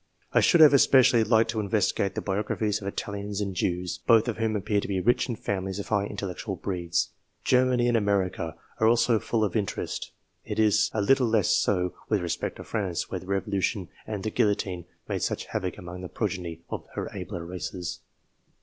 [0.33, 4.37] I should have especially liked to investigate the biographies of Italians and Jews, both of
[4.37, 7.11] B 2 INTRODUCTORY CHAPTER whom appear to be rich in families of high intellectual breeds.
[7.43, 10.11] Germany and America are also full of interest.
[10.43, 14.31] It is a little less so with respect to France, where the Revolution and the
[14.31, 17.99] guillotine made sad havoc among the progeny of her abler races.